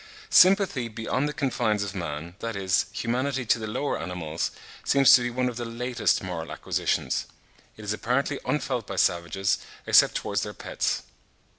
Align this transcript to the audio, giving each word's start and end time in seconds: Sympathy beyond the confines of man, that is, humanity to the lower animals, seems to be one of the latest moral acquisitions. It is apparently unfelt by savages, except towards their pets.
Sympathy 0.31 0.87
beyond 0.87 1.29
the 1.29 1.31
confines 1.31 1.83
of 1.83 1.93
man, 1.93 2.33
that 2.39 2.55
is, 2.55 2.87
humanity 2.91 3.45
to 3.45 3.59
the 3.59 3.67
lower 3.67 3.99
animals, 3.99 4.49
seems 4.83 5.13
to 5.13 5.21
be 5.21 5.29
one 5.29 5.47
of 5.47 5.57
the 5.57 5.63
latest 5.63 6.23
moral 6.23 6.51
acquisitions. 6.51 7.27
It 7.77 7.85
is 7.85 7.93
apparently 7.93 8.39
unfelt 8.43 8.87
by 8.87 8.95
savages, 8.95 9.59
except 9.85 10.15
towards 10.15 10.41
their 10.41 10.55
pets. 10.55 11.03